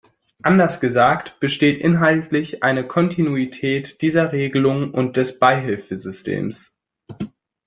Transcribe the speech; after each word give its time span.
Anders 0.41 0.79
gesagt 0.79 1.39
besteht 1.39 1.77
inhaltlich 1.77 2.63
eine 2.63 2.87
Kontinuität 2.87 4.01
dieser 4.01 4.31
Regelung 4.31 4.95
und 4.95 5.15
des 5.15 5.37
Beihilfesystems. 5.37 6.75